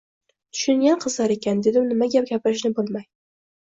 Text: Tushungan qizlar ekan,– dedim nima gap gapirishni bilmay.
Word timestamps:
Tushungan 0.57 1.03
qizlar 1.05 1.35
ekan,– 1.37 1.63
dedim 1.69 1.87
nima 1.93 2.11
gap 2.19 2.35
gapirishni 2.35 2.77
bilmay. 2.83 3.11